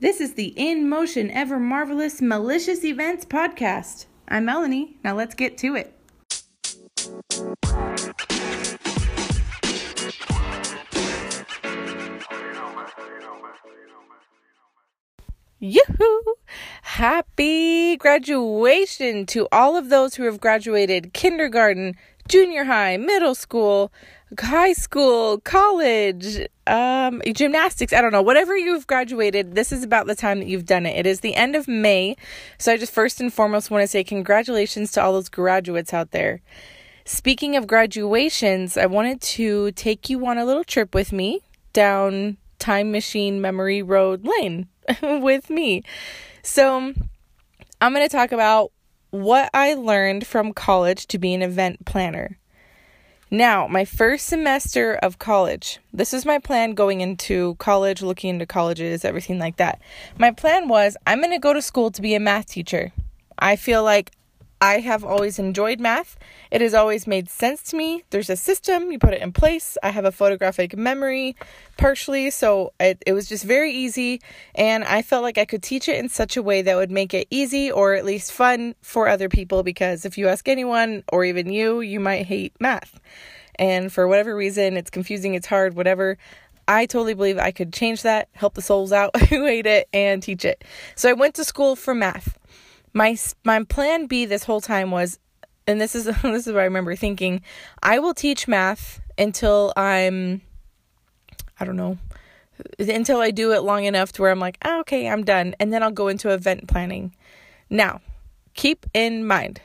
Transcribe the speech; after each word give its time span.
This 0.00 0.20
is 0.20 0.34
the 0.34 0.54
In 0.56 0.88
Motion 0.88 1.28
Ever 1.32 1.58
Marvelous 1.58 2.22
Malicious 2.22 2.84
Events 2.84 3.24
podcast. 3.24 4.06
I'm 4.28 4.44
Melanie. 4.44 4.96
Now 5.02 5.16
let's 5.16 5.34
get 5.34 5.58
to 5.58 5.74
it. 5.74 5.92
Yoo-hoo! 15.58 16.34
Happy 16.82 17.96
graduation 17.96 19.26
to 19.26 19.48
all 19.50 19.74
of 19.74 19.88
those 19.88 20.14
who 20.14 20.22
have 20.26 20.40
graduated 20.40 21.12
kindergarten, 21.12 21.96
junior 22.28 22.64
high, 22.64 22.96
middle 22.96 23.34
school, 23.34 23.92
high 24.38 24.74
school, 24.74 25.38
college, 25.40 26.46
um, 26.66 27.22
gymnastics. 27.32 27.92
I 27.92 28.00
don't 28.00 28.12
know. 28.12 28.22
Whatever 28.22 28.56
you've 28.56 28.86
graduated, 28.86 29.54
this 29.54 29.72
is 29.72 29.82
about 29.82 30.06
the 30.06 30.14
time 30.14 30.38
that 30.40 30.48
you've 30.48 30.66
done 30.66 30.86
it. 30.86 30.96
It 30.96 31.06
is 31.06 31.20
the 31.20 31.34
end 31.34 31.56
of 31.56 31.66
May. 31.66 32.16
So 32.58 32.72
I 32.72 32.76
just 32.76 32.92
first 32.92 33.20
and 33.20 33.32
foremost 33.32 33.70
want 33.70 33.82
to 33.82 33.88
say 33.88 34.04
congratulations 34.04 34.92
to 34.92 35.02
all 35.02 35.14
those 35.14 35.28
graduates 35.28 35.94
out 35.94 36.10
there. 36.10 36.40
Speaking 37.04 37.56
of 37.56 37.66
graduations, 37.66 38.76
I 38.76 38.86
wanted 38.86 39.22
to 39.22 39.72
take 39.72 40.10
you 40.10 40.26
on 40.26 40.36
a 40.36 40.44
little 40.44 40.64
trip 40.64 40.94
with 40.94 41.10
me 41.10 41.40
down 41.72 42.36
Time 42.58 42.92
Machine 42.92 43.40
Memory 43.40 43.82
Road 43.82 44.26
Lane 44.26 44.68
with 45.02 45.48
me. 45.48 45.82
So, 46.42 46.92
I'm 47.80 47.94
going 47.94 48.06
to 48.06 48.14
talk 48.14 48.32
about 48.32 48.72
what 49.10 49.50
I 49.54 49.74
learned 49.74 50.26
from 50.26 50.52
college 50.52 51.06
to 51.08 51.18
be 51.18 51.34
an 51.34 51.42
event 51.42 51.84
planner. 51.84 52.38
Now, 53.30 53.66
my 53.66 53.84
first 53.84 54.26
semester 54.26 54.94
of 54.94 55.18
college, 55.18 55.80
this 55.92 56.14
is 56.14 56.24
my 56.24 56.38
plan 56.38 56.72
going 56.72 57.02
into 57.02 57.56
college, 57.56 58.00
looking 58.00 58.30
into 58.30 58.46
colleges, 58.46 59.04
everything 59.04 59.38
like 59.38 59.56
that. 59.58 59.80
My 60.16 60.30
plan 60.30 60.68
was 60.68 60.96
I'm 61.06 61.18
going 61.20 61.32
to 61.32 61.38
go 61.38 61.52
to 61.52 61.60
school 61.60 61.90
to 61.90 62.00
be 62.00 62.14
a 62.14 62.20
math 62.20 62.46
teacher. 62.46 62.92
I 63.38 63.56
feel 63.56 63.84
like 63.84 64.12
I 64.60 64.80
have 64.80 65.04
always 65.04 65.38
enjoyed 65.38 65.78
math. 65.78 66.16
It 66.50 66.60
has 66.60 66.74
always 66.74 67.06
made 67.06 67.28
sense 67.28 67.62
to 67.64 67.76
me. 67.76 68.02
There's 68.10 68.28
a 68.28 68.36
system, 68.36 68.90
you 68.90 68.98
put 68.98 69.14
it 69.14 69.22
in 69.22 69.32
place. 69.32 69.78
I 69.82 69.90
have 69.90 70.04
a 70.04 70.10
photographic 70.10 70.76
memory 70.76 71.36
partially, 71.76 72.30
so 72.30 72.72
it, 72.80 73.00
it 73.06 73.12
was 73.12 73.28
just 73.28 73.44
very 73.44 73.72
easy. 73.72 74.20
And 74.56 74.82
I 74.82 75.02
felt 75.02 75.22
like 75.22 75.38
I 75.38 75.44
could 75.44 75.62
teach 75.62 75.88
it 75.88 75.96
in 75.96 76.08
such 76.08 76.36
a 76.36 76.42
way 76.42 76.62
that 76.62 76.76
would 76.76 76.90
make 76.90 77.14
it 77.14 77.28
easy 77.30 77.70
or 77.70 77.94
at 77.94 78.04
least 78.04 78.32
fun 78.32 78.74
for 78.82 79.06
other 79.06 79.28
people 79.28 79.62
because 79.62 80.04
if 80.04 80.18
you 80.18 80.26
ask 80.26 80.48
anyone 80.48 81.04
or 81.12 81.24
even 81.24 81.50
you, 81.50 81.80
you 81.80 82.00
might 82.00 82.26
hate 82.26 82.52
math. 82.58 82.98
And 83.56 83.92
for 83.92 84.08
whatever 84.08 84.34
reason, 84.34 84.76
it's 84.76 84.90
confusing, 84.90 85.34
it's 85.34 85.46
hard, 85.46 85.74
whatever. 85.74 86.18
I 86.66 86.86
totally 86.86 87.14
believe 87.14 87.38
I 87.38 87.50
could 87.50 87.72
change 87.72 88.02
that, 88.02 88.28
help 88.32 88.54
the 88.54 88.62
souls 88.62 88.92
out 88.92 89.16
who 89.28 89.46
hate 89.46 89.66
it, 89.66 89.88
and 89.92 90.22
teach 90.22 90.44
it. 90.44 90.64
So 90.96 91.08
I 91.08 91.12
went 91.12 91.34
to 91.36 91.44
school 91.44 91.76
for 91.76 91.94
math 91.94 92.37
my 92.92 93.16
my 93.44 93.64
plan 93.64 94.06
B 94.06 94.24
this 94.24 94.44
whole 94.44 94.60
time 94.60 94.90
was 94.90 95.18
and 95.66 95.80
this 95.80 95.94
is 95.94 96.04
this 96.22 96.46
is 96.46 96.52
what 96.52 96.60
I 96.60 96.64
remember 96.64 96.96
thinking, 96.96 97.42
I 97.82 97.98
will 97.98 98.14
teach 98.14 98.48
math 98.48 99.00
until 99.16 99.72
I'm 99.76 100.40
I 101.60 101.64
don't 101.64 101.76
know, 101.76 101.98
until 102.78 103.20
I 103.20 103.30
do 103.30 103.52
it 103.52 103.62
long 103.62 103.84
enough 103.84 104.12
to 104.12 104.22
where 104.22 104.30
I'm 104.30 104.38
like, 104.38 104.58
oh, 104.64 104.80
okay, 104.80 105.08
I'm 105.08 105.24
done, 105.24 105.54
and 105.60 105.72
then 105.72 105.82
I'll 105.82 105.90
go 105.90 106.08
into 106.08 106.30
event 106.30 106.68
planning. 106.68 107.14
Now, 107.68 108.00
keep 108.54 108.86
in 108.94 109.26
mind, 109.26 109.60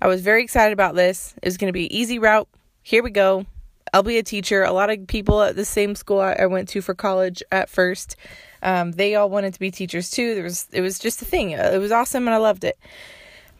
I 0.00 0.06
was 0.06 0.20
very 0.22 0.42
excited 0.42 0.72
about 0.72 0.94
this. 0.94 1.34
It 1.42 1.46
was 1.46 1.56
going 1.56 1.68
to 1.68 1.72
be 1.72 1.86
an 1.86 1.92
easy 1.92 2.18
route. 2.18 2.48
Here 2.82 3.02
we 3.02 3.10
go. 3.10 3.46
I'll 3.92 4.02
be 4.02 4.18
a 4.18 4.22
teacher. 4.22 4.62
A 4.62 4.72
lot 4.72 4.90
of 4.90 5.06
people 5.06 5.42
at 5.42 5.56
the 5.56 5.64
same 5.64 5.94
school 5.94 6.20
I 6.20 6.46
went 6.46 6.68
to 6.70 6.80
for 6.80 6.94
college 6.94 7.42
at 7.52 7.68
first, 7.68 8.16
um, 8.62 8.92
they 8.92 9.14
all 9.14 9.30
wanted 9.30 9.54
to 9.54 9.60
be 9.60 9.70
teachers 9.70 10.10
too. 10.10 10.34
There 10.34 10.44
was 10.44 10.66
it 10.72 10.80
was 10.80 10.98
just 10.98 11.22
a 11.22 11.24
thing. 11.24 11.50
It 11.50 11.80
was 11.80 11.92
awesome 11.92 12.26
and 12.26 12.34
I 12.34 12.38
loved 12.38 12.64
it. 12.64 12.78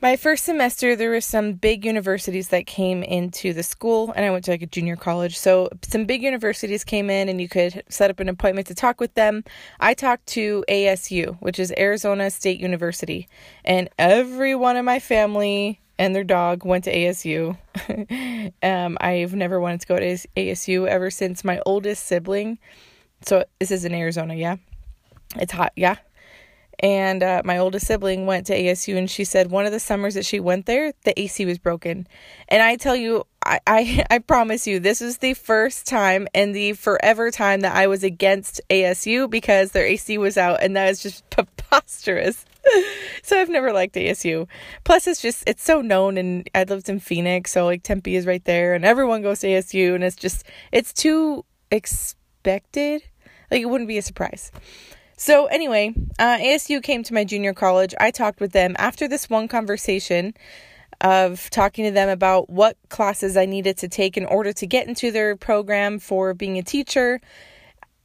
My 0.02 0.16
first 0.16 0.44
semester, 0.44 0.94
there 0.94 1.08
were 1.08 1.22
some 1.22 1.54
big 1.54 1.86
universities 1.86 2.48
that 2.48 2.66
came 2.66 3.02
into 3.02 3.54
the 3.54 3.62
school, 3.62 4.12
and 4.14 4.26
I 4.26 4.30
went 4.30 4.44
to 4.44 4.50
like 4.50 4.60
a 4.60 4.66
junior 4.66 4.94
college. 4.94 5.38
So, 5.38 5.70
some 5.80 6.04
big 6.04 6.22
universities 6.22 6.84
came 6.84 7.08
in, 7.08 7.30
and 7.30 7.40
you 7.40 7.48
could 7.48 7.82
set 7.88 8.10
up 8.10 8.20
an 8.20 8.28
appointment 8.28 8.66
to 8.66 8.74
talk 8.74 9.00
with 9.00 9.14
them. 9.14 9.42
I 9.80 9.94
talked 9.94 10.26
to 10.28 10.66
ASU, 10.68 11.40
which 11.40 11.58
is 11.58 11.72
Arizona 11.78 12.30
State 12.30 12.60
University, 12.60 13.26
and 13.64 13.88
every 13.98 14.54
one 14.54 14.76
of 14.76 14.84
my 14.84 14.98
family 14.98 15.80
and 15.98 16.14
their 16.14 16.24
dog 16.24 16.64
went 16.64 16.84
to 16.84 16.94
ASU. 16.94 17.56
um, 18.62 18.98
I've 19.00 19.34
never 19.34 19.60
wanted 19.60 19.80
to 19.82 19.86
go 19.86 19.98
to 19.98 20.16
ASU 20.36 20.86
ever 20.86 21.10
since 21.10 21.44
my 21.44 21.60
oldest 21.64 22.06
sibling. 22.06 22.58
So 23.22 23.44
this 23.58 23.70
is 23.70 23.84
in 23.84 23.94
Arizona, 23.94 24.34
yeah. 24.34 24.56
It's 25.36 25.52
hot, 25.52 25.72
yeah. 25.76 25.96
And 26.78 27.22
uh, 27.22 27.40
my 27.44 27.56
oldest 27.58 27.86
sibling 27.86 28.26
went 28.26 28.46
to 28.48 28.58
ASU, 28.58 28.98
and 28.98 29.10
she 29.10 29.24
said 29.24 29.50
one 29.50 29.64
of 29.64 29.72
the 29.72 29.80
summers 29.80 30.14
that 30.14 30.26
she 30.26 30.40
went 30.40 30.66
there, 30.66 30.92
the 31.04 31.18
AC 31.18 31.46
was 31.46 31.58
broken. 31.58 32.06
And 32.48 32.62
I 32.62 32.76
tell 32.76 32.94
you, 32.94 33.24
I, 33.44 33.60
I, 33.66 34.04
I 34.10 34.18
promise 34.18 34.66
you, 34.66 34.78
this 34.78 35.00
was 35.00 35.18
the 35.18 35.34
first 35.34 35.86
time 35.86 36.28
and 36.34 36.54
the 36.54 36.74
forever 36.74 37.30
time 37.30 37.60
that 37.60 37.74
I 37.74 37.86
was 37.86 38.04
against 38.04 38.60
ASU 38.68 39.30
because 39.30 39.72
their 39.72 39.86
AC 39.86 40.18
was 40.18 40.36
out, 40.36 40.62
and 40.62 40.76
that 40.76 40.90
is 40.90 41.02
just 41.02 41.28
preposterous. 41.30 42.44
So 43.26 43.40
I've 43.40 43.48
never 43.48 43.72
liked 43.72 43.96
ASU. 43.96 44.46
Plus, 44.84 45.06
it's 45.06 45.20
just 45.20 45.42
it's 45.46 45.64
so 45.64 45.80
known, 45.80 46.16
and 46.16 46.48
I 46.54 46.62
lived 46.62 46.88
in 46.88 47.00
Phoenix, 47.00 47.50
so 47.52 47.66
like 47.66 47.82
Tempe 47.82 48.14
is 48.14 48.24
right 48.24 48.44
there, 48.44 48.74
and 48.74 48.84
everyone 48.84 49.20
goes 49.22 49.40
to 49.40 49.48
ASU, 49.48 49.94
and 49.96 50.04
it's 50.04 50.16
just 50.16 50.44
it's 50.70 50.92
too 50.92 51.44
expected. 51.70 53.02
Like 53.50 53.62
it 53.62 53.66
wouldn't 53.66 53.88
be 53.88 53.98
a 53.98 54.02
surprise. 54.02 54.52
So 55.16 55.46
anyway, 55.46 55.92
uh, 56.18 56.38
ASU 56.38 56.80
came 56.82 57.02
to 57.02 57.14
my 57.14 57.24
junior 57.24 57.52
college. 57.52 57.94
I 57.98 58.12
talked 58.12 58.38
with 58.38 58.52
them 58.52 58.76
after 58.78 59.08
this 59.08 59.28
one 59.28 59.48
conversation 59.48 60.34
of 61.00 61.50
talking 61.50 61.84
to 61.84 61.90
them 61.90 62.08
about 62.08 62.48
what 62.48 62.76
classes 62.90 63.36
I 63.36 63.46
needed 63.46 63.76
to 63.78 63.88
take 63.88 64.16
in 64.16 64.24
order 64.24 64.52
to 64.52 64.66
get 64.66 64.86
into 64.86 65.10
their 65.10 65.34
program 65.34 65.98
for 65.98 66.32
being 66.32 66.58
a 66.58 66.62
teacher. 66.62 67.20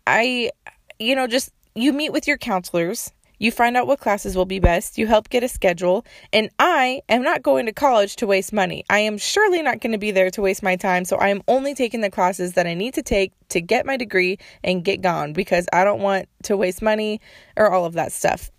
I, 0.07 0.51
you 0.99 1.15
know, 1.15 1.27
just 1.27 1.51
you 1.75 1.93
meet 1.93 2.11
with 2.11 2.27
your 2.27 2.37
counselors 2.37 3.11
you 3.41 3.51
find 3.51 3.75
out 3.75 3.87
what 3.87 3.99
classes 3.99 4.37
will 4.37 4.45
be 4.45 4.59
best. 4.59 4.99
You 4.99 5.07
help 5.07 5.29
get 5.29 5.43
a 5.43 5.47
schedule. 5.47 6.05
And 6.31 6.51
I 6.59 7.01
am 7.09 7.23
not 7.23 7.41
going 7.41 7.65
to 7.65 7.71
college 7.71 8.15
to 8.17 8.27
waste 8.27 8.53
money. 8.53 8.85
I 8.87 8.99
am 8.99 9.17
surely 9.17 9.63
not 9.63 9.81
going 9.81 9.93
to 9.93 9.97
be 9.97 10.11
there 10.11 10.29
to 10.29 10.41
waste 10.43 10.61
my 10.61 10.75
time. 10.75 11.05
So 11.05 11.15
I 11.17 11.29
am 11.29 11.41
only 11.47 11.73
taking 11.73 12.01
the 12.01 12.11
classes 12.11 12.53
that 12.53 12.67
I 12.67 12.75
need 12.75 12.93
to 12.93 13.01
take 13.01 13.33
to 13.49 13.59
get 13.59 13.87
my 13.87 13.97
degree 13.97 14.37
and 14.63 14.85
get 14.85 15.01
gone 15.01 15.33
because 15.33 15.65
I 15.73 15.83
don't 15.83 16.01
want 16.01 16.29
to 16.43 16.55
waste 16.55 16.83
money 16.83 17.19
or 17.57 17.71
all 17.71 17.85
of 17.85 17.93
that 17.93 18.11
stuff. 18.11 18.51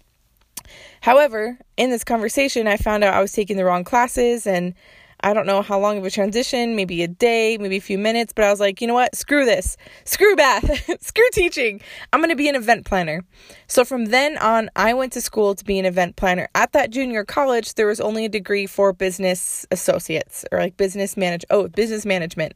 However, 1.01 1.59
in 1.77 1.91
this 1.91 2.03
conversation, 2.03 2.67
I 2.67 2.77
found 2.77 3.05
out 3.05 3.15
I 3.15 3.21
was 3.21 3.31
taking 3.31 3.57
the 3.57 3.65
wrong 3.65 3.85
classes 3.85 4.49
and 4.49 4.75
I 5.23 5.35
don't 5.35 5.47
know 5.47 5.63
how 5.63 5.79
long 5.79 5.99
of 5.99 6.05
a 6.05 6.11
transition, 6.11 6.75
maybe 6.75 7.03
a 7.03 7.09
day, 7.09 7.57
maybe 7.59 7.77
a 7.77 7.81
few 7.81 7.99
minutes, 7.99 8.33
but 8.35 8.45
I 8.45 8.51
was 8.51 8.61
like, 8.61 8.81
you 8.81 8.87
know 8.87 8.95
what? 8.95 9.15
Screw 9.15 9.45
this. 9.45 9.77
Screw 10.05 10.35
bath. 10.35 11.01
Screw 11.01 11.29
teaching. 11.33 11.81
I'm 12.13 12.21
going 12.21 12.31
to 12.31 12.37
be 12.37 12.49
an 12.49 12.57
event 12.57 12.85
planner. 12.85 13.25
So 13.69 13.85
from 13.85 14.07
then 14.07 14.37
on, 14.39 14.71
I 14.75 14.95
went 14.95 15.13
to 15.13 15.21
school 15.21 15.55
to 15.55 15.65
be 15.65 15.79
an 15.79 15.85
event 15.85 16.17
planner. 16.17 16.49
At 16.55 16.73
that 16.73 16.91
junior 16.91 17.25
college, 17.25 17.75
there 17.75 17.87
was 17.87 18.01
only 18.01 18.25
a 18.25 18.29
degree 18.29 18.67
for 18.67 18.93
business 18.93 19.67
associates 19.71 20.45
or 20.51 20.59
like 20.59 20.77
business 20.77 21.17
manage 21.17 21.45
oh, 21.51 21.69
business 21.69 22.05
management. 22.05 22.55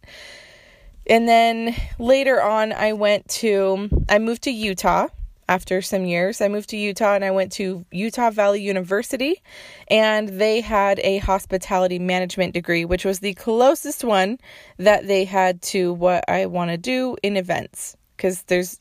And 1.08 1.28
then 1.28 1.76
later 1.98 2.42
on, 2.42 2.72
I 2.72 2.92
went 2.92 3.28
to 3.28 3.88
I 4.08 4.18
moved 4.18 4.42
to 4.42 4.50
Utah 4.50 5.08
after 5.48 5.80
some 5.82 6.04
years. 6.04 6.40
I 6.40 6.48
moved 6.48 6.70
to 6.70 6.76
Utah 6.76 7.14
and 7.14 7.24
I 7.24 7.30
went 7.30 7.52
to 7.52 7.84
Utah 7.90 8.30
Valley 8.30 8.62
University, 8.62 9.42
and 9.88 10.28
they 10.28 10.60
had 10.60 11.00
a 11.00 11.18
hospitality 11.18 11.98
management 11.98 12.54
degree, 12.54 12.84
which 12.84 13.04
was 13.04 13.20
the 13.20 13.34
closest 13.34 14.04
one 14.04 14.38
that 14.78 15.06
they 15.06 15.24
had 15.24 15.62
to 15.62 15.92
what 15.92 16.24
I 16.28 16.46
want 16.46 16.70
to 16.70 16.76
do 16.76 17.16
in 17.22 17.36
events. 17.36 17.96
Because 18.16 18.42
there's, 18.44 18.80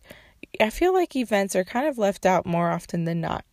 I 0.59 0.69
feel 0.69 0.93
like 0.93 1.15
events 1.15 1.55
are 1.55 1.63
kind 1.63 1.87
of 1.87 1.97
left 1.97 2.25
out 2.25 2.45
more 2.45 2.71
often 2.71 3.03
than 3.03 3.21
not 3.21 3.43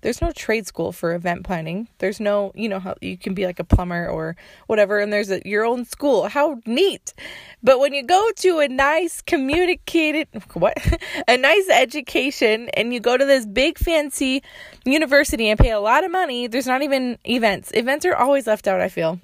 there's 0.00 0.20
no 0.20 0.32
trade 0.32 0.66
school 0.66 0.92
for 0.92 1.14
event 1.14 1.44
planning. 1.44 1.88
There's 1.98 2.20
no, 2.20 2.52
you 2.54 2.68
know, 2.68 2.80
how 2.80 2.94
you 3.00 3.16
can 3.16 3.34
be 3.34 3.46
like 3.46 3.58
a 3.58 3.64
plumber 3.64 4.08
or 4.08 4.36
whatever, 4.66 4.98
and 4.98 5.12
there's 5.12 5.30
a, 5.30 5.40
your 5.46 5.64
own 5.64 5.84
school. 5.84 6.28
How 6.28 6.60
neat! 6.66 7.14
But 7.62 7.80
when 7.80 7.92
you 7.92 8.02
go 8.02 8.30
to 8.36 8.58
a 8.60 8.68
nice 8.68 9.20
communicated, 9.22 10.28
what, 10.54 10.76
a 11.28 11.36
nice 11.36 11.68
education, 11.68 12.68
and 12.74 12.92
you 12.92 13.00
go 13.00 13.16
to 13.16 13.24
this 13.24 13.46
big 13.46 13.78
fancy 13.78 14.42
university 14.84 15.48
and 15.48 15.58
pay 15.58 15.70
a 15.70 15.80
lot 15.80 16.04
of 16.04 16.10
money, 16.10 16.46
there's 16.46 16.66
not 16.66 16.82
even 16.82 17.18
events. 17.24 17.70
Events 17.74 18.06
are 18.06 18.14
always 18.14 18.46
left 18.46 18.66
out. 18.66 18.80
I 18.80 18.88
feel 18.88 19.20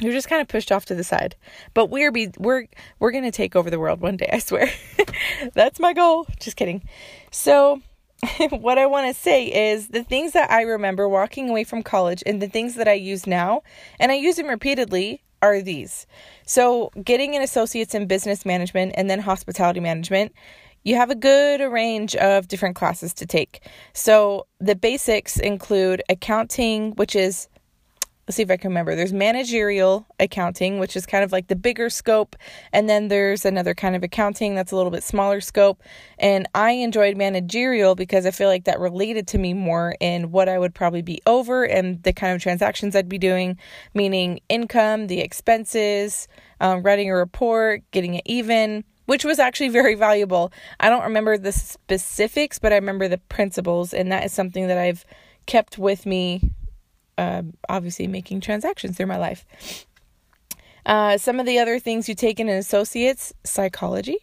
you're 0.00 0.12
just 0.12 0.28
kind 0.28 0.40
of 0.40 0.48
pushed 0.48 0.70
off 0.70 0.84
to 0.86 0.94
the 0.94 1.04
side. 1.04 1.34
But 1.74 1.86
we're 1.86 2.12
be 2.12 2.30
we're 2.38 2.66
we're 2.98 3.12
gonna 3.12 3.32
take 3.32 3.56
over 3.56 3.70
the 3.70 3.78
world 3.78 4.00
one 4.00 4.16
day. 4.16 4.28
I 4.32 4.38
swear. 4.38 4.70
That's 5.54 5.80
my 5.80 5.92
goal. 5.92 6.26
Just 6.40 6.56
kidding. 6.56 6.82
So 7.30 7.80
what 8.50 8.78
I 8.78 8.86
want 8.86 9.14
to 9.14 9.20
say 9.20 9.46
is 9.46 9.88
the 9.88 10.02
things 10.02 10.32
that 10.32 10.50
I 10.50 10.62
remember 10.62 11.08
walking 11.08 11.48
away 11.48 11.64
from 11.64 11.82
college 11.82 12.22
and 12.26 12.42
the 12.42 12.48
things 12.48 12.74
that 12.74 12.88
I 12.88 12.94
use 12.94 13.26
now, 13.26 13.62
and 14.00 14.10
I 14.10 14.16
use 14.16 14.36
them 14.36 14.48
repeatedly, 14.48 15.22
are 15.40 15.62
these. 15.62 16.06
So, 16.44 16.90
getting 17.04 17.36
an 17.36 17.42
associate's 17.42 17.94
in 17.94 18.08
business 18.08 18.44
management 18.44 18.94
and 18.96 19.08
then 19.08 19.20
hospitality 19.20 19.78
management, 19.78 20.32
you 20.84 20.96
have 20.96 21.10
a 21.10 21.14
good 21.14 21.60
range 21.60 22.16
of 22.16 22.48
different 22.48 22.76
classes 22.76 23.12
to 23.14 23.26
take. 23.26 23.62
So 23.92 24.46
the 24.58 24.74
basics 24.74 25.38
include 25.38 26.02
accounting, 26.08 26.92
which 26.92 27.14
is 27.14 27.48
let's 28.28 28.36
see 28.36 28.42
if 28.42 28.50
I 28.50 28.58
can 28.58 28.68
remember. 28.68 28.94
There's 28.94 29.12
managerial 29.12 30.06
accounting, 30.20 30.78
which 30.78 30.96
is 30.96 31.06
kind 31.06 31.24
of 31.24 31.32
like 31.32 31.46
the 31.48 31.56
bigger 31.56 31.88
scope, 31.88 32.36
and 32.74 32.86
then 32.86 33.08
there's 33.08 33.46
another 33.46 33.72
kind 33.72 33.96
of 33.96 34.02
accounting 34.02 34.54
that's 34.54 34.70
a 34.70 34.76
little 34.76 34.90
bit 34.90 35.02
smaller 35.02 35.40
scope. 35.40 35.82
And 36.18 36.46
I 36.54 36.72
enjoyed 36.72 37.16
managerial 37.16 37.94
because 37.94 38.26
I 38.26 38.30
feel 38.30 38.48
like 38.48 38.64
that 38.64 38.80
related 38.80 39.26
to 39.28 39.38
me 39.38 39.54
more 39.54 39.96
in 39.98 40.30
what 40.30 40.46
I 40.46 40.58
would 40.58 40.74
probably 40.74 41.00
be 41.00 41.22
over 41.26 41.64
and 41.64 42.02
the 42.02 42.12
kind 42.12 42.34
of 42.34 42.42
transactions 42.42 42.94
I'd 42.94 43.08
be 43.08 43.16
doing, 43.16 43.56
meaning 43.94 44.40
income, 44.50 45.06
the 45.06 45.20
expenses, 45.20 46.28
um, 46.60 46.82
writing 46.82 47.08
a 47.10 47.16
report, 47.16 47.82
getting 47.92 48.14
it 48.14 48.24
even. 48.26 48.84
Which 49.06 49.24
was 49.24 49.38
actually 49.38 49.68
very 49.70 49.94
valuable. 49.94 50.52
I 50.80 50.90
don't 50.90 51.04
remember 51.04 51.38
the 51.38 51.52
specifics, 51.52 52.58
but 52.58 52.74
I 52.74 52.76
remember 52.76 53.08
the 53.08 53.16
principles, 53.16 53.94
and 53.94 54.12
that 54.12 54.26
is 54.26 54.34
something 54.34 54.66
that 54.66 54.76
I've 54.76 55.06
kept 55.46 55.78
with 55.78 56.04
me 56.04 56.42
uh, 57.18 57.42
obviously 57.68 58.06
making 58.06 58.40
transactions 58.40 58.96
through 58.96 59.06
my 59.06 59.18
life. 59.18 59.44
Uh, 60.86 61.18
some 61.18 61.38
of 61.38 61.44
the 61.44 61.58
other 61.58 61.78
things 61.78 62.08
you 62.08 62.14
take 62.14 62.40
in 62.40 62.48
an 62.48 62.56
associate's 62.56 63.34
psychology. 63.44 64.16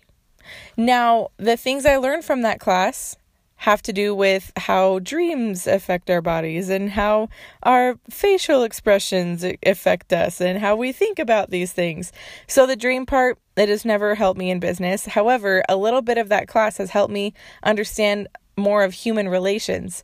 Now, 0.75 1.29
the 1.37 1.57
things 1.57 1.85
I 1.85 1.97
learned 1.97 2.25
from 2.25 2.41
that 2.41 2.59
class 2.59 3.15
have 3.57 3.81
to 3.83 3.93
do 3.93 4.13
with 4.13 4.51
how 4.57 4.99
dreams 4.99 5.65
affect 5.65 6.09
our 6.09 6.21
bodies 6.21 6.69
and 6.69 6.89
how 6.89 7.29
our 7.63 7.97
facial 8.09 8.63
expressions 8.63 9.45
affect 9.65 10.11
us 10.11 10.41
and 10.41 10.59
how 10.59 10.75
we 10.75 10.91
think 10.91 11.19
about 11.19 11.51
these 11.51 11.71
things. 11.71 12.11
So, 12.47 12.65
the 12.65 12.75
dream 12.75 13.05
part, 13.05 13.37
it 13.55 13.69
has 13.69 13.85
never 13.85 14.15
helped 14.15 14.39
me 14.39 14.51
in 14.51 14.59
business. 14.59 15.05
However, 15.05 15.63
a 15.69 15.77
little 15.77 16.01
bit 16.01 16.17
of 16.17 16.29
that 16.29 16.47
class 16.47 16.77
has 16.77 16.89
helped 16.89 17.13
me 17.13 17.33
understand 17.63 18.27
more 18.57 18.83
of 18.83 18.93
human 18.93 19.29
relations. 19.29 20.03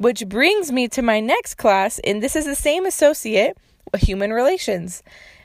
Which 0.00 0.26
brings 0.26 0.72
me 0.72 0.88
to 0.88 1.02
my 1.02 1.20
next 1.20 1.56
class, 1.56 1.98
and 1.98 2.22
this 2.22 2.34
is 2.34 2.46
the 2.46 2.54
same 2.54 2.86
associate, 2.86 3.58
human 3.98 4.32
relations. 4.32 5.02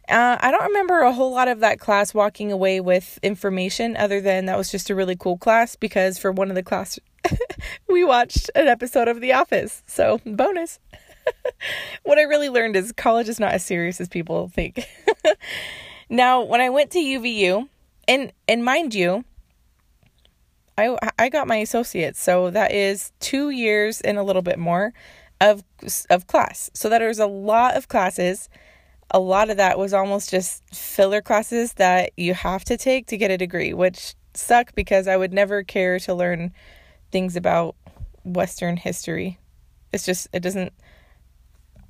Uh, 0.07 0.37
I 0.39 0.49
don't 0.49 0.63
remember 0.63 1.01
a 1.01 1.11
whole 1.11 1.33
lot 1.33 1.49
of 1.49 1.59
that 1.59 1.77
class 1.77 2.13
walking 2.13 2.53
away 2.53 2.79
with 2.79 3.19
information 3.21 3.97
other 3.97 4.21
than 4.21 4.45
that 4.45 4.57
was 4.57 4.71
just 4.71 4.89
a 4.89 4.95
really 4.95 5.17
cool 5.17 5.37
class 5.37 5.75
because 5.75 6.17
for 6.17 6.31
one 6.31 6.47
of 6.47 6.55
the 6.55 6.63
class 6.63 6.97
we 7.89 8.05
watched 8.05 8.49
an 8.55 8.69
episode 8.69 9.09
of 9.09 9.19
The 9.19 9.33
Office. 9.33 9.83
So, 9.87 10.21
bonus. 10.25 10.79
what 12.03 12.17
I 12.17 12.21
really 12.21 12.47
learned 12.47 12.77
is 12.77 12.93
college 12.93 13.27
is 13.27 13.41
not 13.41 13.51
as 13.51 13.65
serious 13.65 13.99
as 13.99 14.07
people 14.07 14.47
think. 14.47 14.87
now, 16.09 16.41
when 16.41 16.61
I 16.61 16.69
went 16.69 16.91
to 16.91 16.99
UVU, 16.99 17.67
and 18.07 18.31
and 18.47 18.63
mind 18.63 18.95
you, 18.95 19.25
I 20.77 20.97
I 21.17 21.29
got 21.29 21.47
my 21.47 21.57
associates, 21.57 22.21
so 22.21 22.49
that 22.51 22.71
is 22.71 23.11
two 23.19 23.49
years 23.49 24.01
and 24.01 24.17
a 24.17 24.23
little 24.23 24.41
bit 24.41 24.59
more 24.59 24.93
of 25.41 25.63
of 26.09 26.27
class. 26.27 26.69
So 26.73 26.89
that 26.89 27.01
was 27.01 27.19
a 27.19 27.27
lot 27.27 27.77
of 27.77 27.87
classes. 27.87 28.49
A 29.11 29.19
lot 29.19 29.49
of 29.49 29.57
that 29.57 29.77
was 29.77 29.93
almost 29.93 30.31
just 30.31 30.63
filler 30.75 31.21
classes 31.21 31.73
that 31.73 32.11
you 32.17 32.33
have 32.33 32.65
to 32.65 32.75
take 32.75 33.07
to 33.07 33.17
get 33.17 33.31
a 33.31 33.37
degree, 33.37 33.73
which 33.73 34.15
suck 34.33 34.73
because 34.75 35.07
I 35.07 35.15
would 35.15 35.31
never 35.31 35.63
care 35.63 35.99
to 35.99 36.13
learn 36.13 36.51
things 37.11 37.35
about 37.35 37.75
Western 38.23 38.77
history. 38.77 39.39
It's 39.93 40.05
just 40.05 40.27
it 40.33 40.41
doesn't. 40.41 40.73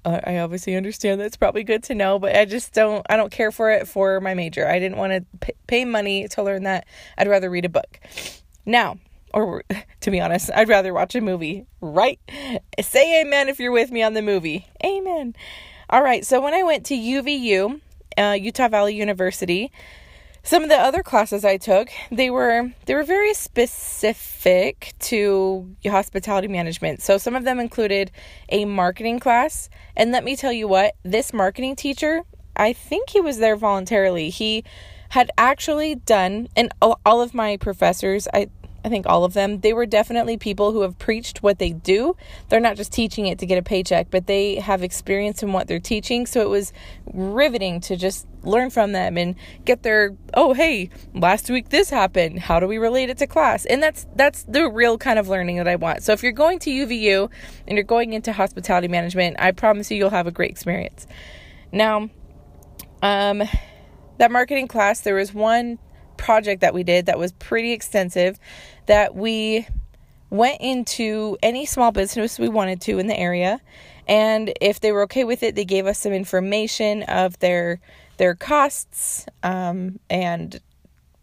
I 0.08 0.38
obviously 0.38 0.76
understand 0.76 1.20
that's 1.20 1.36
probably 1.36 1.64
good 1.64 1.81
to 1.86 1.96
know, 1.96 2.20
but 2.20 2.36
I 2.36 2.46
just 2.46 2.74
don't. 2.74 3.04
I 3.10 3.18
don't 3.18 3.31
care 3.31 3.52
for 3.52 3.72
it 3.72 3.88
for 3.88 4.22
my 4.22 4.36
major. 4.36 4.68
I 4.68 4.78
didn't 4.78 5.00
want 5.00 5.26
to 5.42 5.54
pay 5.66 5.84
money 5.84 6.28
to 6.28 6.44
learn 6.44 6.64
that. 6.64 6.86
I'd 7.18 7.28
rather 7.28 7.50
read 7.50 7.66
a 7.66 7.70
book. 7.70 8.00
Now, 8.66 8.98
or 9.34 9.64
to 10.02 10.12
be 10.12 10.20
honest, 10.20 10.50
I'd 10.54 10.70
rather 10.70 10.94
watch 10.94 11.16
a 11.16 11.22
movie, 11.22 11.66
right? 11.82 12.20
Say 12.82 13.22
amen 13.22 13.50
if 13.50 13.60
you're 13.60 13.72
with 13.72 13.92
me 13.92 14.02
on 14.04 14.14
the 14.14 14.22
movie. 14.22 14.68
Amen. 14.84 15.36
All 15.90 16.02
right, 16.02 16.26
so 16.26 16.42
when 16.42 16.54
I 16.54 16.64
went 16.64 16.86
to 16.88 16.96
UVU, 16.96 17.80
uh, 18.18 18.38
Utah 18.40 18.70
Valley 18.70 18.96
University, 18.96 19.72
some 20.42 20.64
of 20.64 20.70
the 20.70 20.80
other 20.80 21.04
classes 21.04 21.44
I 21.44 21.58
took, 21.58 21.90
they 22.12 22.30
were 22.30 22.72
they 22.86 22.94
were 22.94 23.04
very 23.04 23.34
specific 23.34 24.94
to 25.00 25.76
hospitality 25.86 26.48
management. 26.48 27.02
So 27.02 27.18
some 27.18 27.36
of 27.36 27.44
them 27.44 27.60
included 27.60 28.12
a 28.50 28.66
marketing 28.66 29.20
class, 29.20 29.70
and 29.96 30.12
let 30.12 30.24
me 30.24 30.36
tell 30.36 30.54
you 30.54 30.68
what, 30.68 30.96
this 31.04 31.34
marketing 31.34 31.76
teacher, 31.76 32.22
I 32.56 32.74
think 32.74 33.10
he 33.10 33.22
was 33.22 33.40
there 33.40 33.56
voluntarily. 33.56 34.30
He 34.30 34.64
had 35.16 35.32
actually 35.38 35.96
done, 35.96 36.50
and 36.58 36.74
all 36.82 37.22
of 37.22 37.34
my 37.34 37.56
professors, 37.56 38.28
I, 38.34 38.50
I 38.84 38.90
think 38.90 39.06
all 39.08 39.24
of 39.24 39.32
them, 39.32 39.62
they 39.62 39.72
were 39.72 39.86
definitely 39.86 40.36
people 40.36 40.74
who 40.74 40.82
have 40.82 41.00
preached 41.00 41.42
what 41.42 41.58
they 41.58 41.70
do. 41.70 42.18
They're 42.50 42.60
not 42.60 42.76
just 42.76 42.92
teaching 42.92 43.26
it 43.28 43.40
to 43.40 43.46
get 43.46 43.58
a 43.58 43.62
paycheck, 43.62 44.08
but 44.12 44.28
they 44.28 44.56
have 44.56 44.84
experience 44.84 45.42
in 45.42 45.54
what 45.54 45.70
they're 45.70 45.80
teaching. 45.80 46.26
So 46.26 46.42
it 46.42 46.50
was 46.50 46.74
riveting 47.14 47.80
to 47.88 47.96
just 47.96 48.28
learn 48.44 48.72
from 48.72 48.92
them 48.92 49.18
and 49.18 49.36
get 49.64 49.84
their, 49.84 50.18
oh, 50.34 50.52
hey, 50.52 50.90
last 51.14 51.50
week 51.50 51.70
this 51.70 51.90
happened. 51.90 52.40
How 52.40 52.60
do 52.60 52.68
we 52.68 52.78
relate 52.78 53.10
it 53.10 53.18
to 53.20 53.26
class? 53.26 53.64
And 53.66 53.82
that's 53.82 54.06
that's 54.18 54.44
the 54.44 54.70
real 54.70 54.98
kind 54.98 55.18
of 55.18 55.30
learning 55.30 55.56
that 55.56 55.68
I 55.70 55.78
want. 55.78 56.04
So 56.04 56.12
if 56.12 56.24
you're 56.24 56.34
going 56.34 56.60
to 56.60 56.70
UVU 56.70 57.30
and 57.70 57.78
you're 57.78 57.86
going 57.86 58.12
into 58.12 58.34
hospitality 58.34 58.90
management, 58.90 59.38
I 59.40 59.54
promise 59.54 59.90
you 59.90 59.96
you'll 59.96 60.10
have 60.10 60.28
a 60.28 60.32
great 60.32 60.52
experience. 60.52 61.08
Now, 61.72 62.10
um, 63.02 63.44
that 64.18 64.32
marketing 64.32 64.68
class, 64.68 65.02
there 65.02 65.16
was 65.16 65.34
one 65.34 65.80
project 66.18 66.62
that 66.62 66.74
we 66.74 66.84
did 66.84 67.06
that 67.08 67.20
was 67.20 67.34
pretty 67.34 67.72
extensive 67.72 68.40
that 68.86 69.16
we 69.16 69.68
went 70.30 70.60
into 70.62 71.38
any 71.44 71.66
small 71.66 71.92
business 71.92 72.40
we 72.40 72.50
wanted 72.50 72.82
to 72.82 73.00
in 73.00 73.08
the 73.08 73.18
area. 73.18 73.60
And 74.08 74.54
if 74.62 74.80
they 74.80 74.92
were 74.92 75.04
okay 75.04 75.24
with 75.24 75.44
it 75.44 75.56
they 75.56 75.66
gave 75.66 75.86
us 75.88 76.00
some 76.00 76.14
information 76.14 77.04
of 77.04 77.38
their 77.40 77.80
their 78.18 78.36
costs 78.36 79.26
um, 79.44 80.00
and 80.10 80.60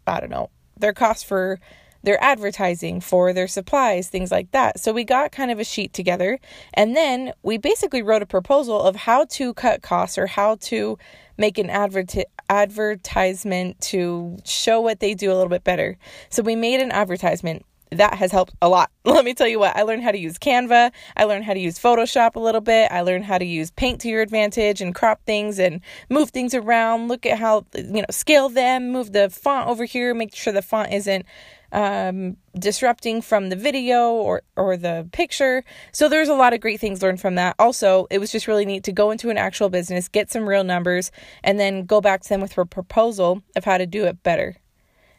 i 0.07 0.21
don't 0.21 0.31
know 0.31 0.51
their 0.77 0.93
costs 0.93 1.23
for 1.23 1.61
their 2.03 2.23
advertising 2.23 3.01
for 3.01 3.33
their 3.33 3.49
supplies 3.49 4.09
things 4.09 4.31
like 4.31 4.51
that 4.53 4.79
so 4.79 4.93
we 4.93 5.05
got 5.05 5.33
kind 5.33 5.51
of 5.51 5.59
a 5.59 5.65
sheet 5.65 5.93
together 5.93 6.39
and 6.75 6.97
then 6.97 7.33
we 7.43 7.57
basically 7.57 8.03
wrote 8.03 8.23
a 8.23 8.27
proposal 8.27 8.83
of 8.83 8.97
how 8.97 9.25
to 9.25 9.55
cut 9.55 9.83
costs 9.83 10.19
or 10.19 10.27
how 10.27 10.57
to 10.57 10.99
make 11.39 11.59
an 11.59 11.71
advert- 11.71 12.25
advertisement 12.49 13.81
to 13.81 14.39
show 14.45 14.81
what 14.81 15.01
they 15.01 15.15
do 15.15 15.33
a 15.33 15.35
little 15.35 15.49
bit 15.49 15.65
better. 15.65 15.97
So 16.31 16.43
we 16.43 16.57
made 16.57 16.81
an 16.81 16.93
advertisement. 16.93 17.65
That 17.91 18.15
has 18.15 18.33
helped 18.33 18.55
a 18.63 18.71
lot. 18.71 18.91
Let 19.05 19.25
me 19.25 19.35
tell 19.35 19.49
you 19.49 19.59
what, 19.59 19.77
I 19.77 19.83
learned 19.83 20.03
how 20.03 20.13
to 20.13 20.19
use 20.19 20.39
Canva. 20.39 20.93
I 21.15 21.25
learned 21.25 21.45
how 21.45 21.53
to 21.53 21.61
use 21.61 21.79
Photoshop 21.79 22.37
a 22.37 22.41
little 22.41 22.63
bit. 22.63 22.91
I 22.91 23.03
learned 23.03 23.27
how 23.27 23.37
to 23.37 23.45
use 23.45 23.71
paint 23.71 24.01
to 24.01 24.09
your 24.09 24.23
advantage 24.23 24.81
and 24.81 24.95
crop 24.95 25.21
things 25.27 25.59
and 25.59 25.83
move 26.09 26.31
things 26.31 26.55
around. 26.55 27.09
Look 27.09 27.27
at 27.27 27.39
how, 27.39 27.67
you 27.75 28.01
know, 28.01 28.07
scale 28.11 28.49
them, 28.49 28.93
move 28.93 29.13
the 29.13 29.29
font 29.29 29.69
over 29.69 29.85
here, 29.85 30.15
make 30.15 30.35
sure 30.35 30.55
the 30.55 30.63
font 30.63 30.91
isn't 30.91 31.27
um, 31.73 32.37
disrupting 32.59 33.23
from 33.23 33.49
the 33.49 33.57
video 33.57 34.11
or 34.11 34.43
or 34.57 34.77
the 34.77 35.09
picture. 35.13 35.65
So 35.91 36.09
there's 36.09 36.29
a 36.29 36.35
lot 36.35 36.53
of 36.53 36.61
great 36.61 36.81
things 36.81 37.03
learned 37.03 37.21
from 37.21 37.35
that. 37.37 37.57
Also, 37.59 38.07
it 38.11 38.19
was 38.19 38.31
just 38.31 38.47
really 38.47 38.67
neat 38.67 38.85
to 38.85 38.93
go 38.93 39.11
into 39.11 39.31
an 39.31 39.39
actual 39.39 39.71
business, 39.71 40.09
get 40.09 40.31
some 40.31 40.49
real 40.49 40.65
numbers, 40.65 41.11
and 41.43 41.59
then 41.59 41.85
go 41.85 42.01
back 42.01 42.23
to 42.23 42.29
them 42.29 42.41
with 42.41 42.57
a 42.59 42.67
proposal 42.67 43.43
of 43.57 43.65
how 43.65 43.79
to 43.79 43.87
do 43.87 44.05
it 44.05 44.23
better. 44.23 44.57